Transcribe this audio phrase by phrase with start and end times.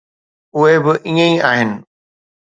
[0.57, 1.69] اهي به ائين ئي آهن.